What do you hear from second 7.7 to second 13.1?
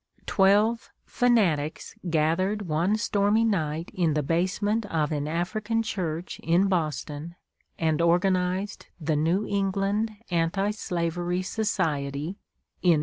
and organized the New England Anti Slavery Society in 1832.